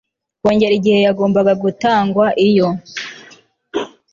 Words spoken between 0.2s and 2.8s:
kongera igihe yagombaga gutangwa iyo